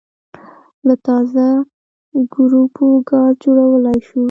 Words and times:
له 0.87 0.95
تازه 1.05 1.45
ګوبرو 2.33 2.91
ګاز 3.09 3.31
جوړولای 3.43 3.99
شو 4.07 4.19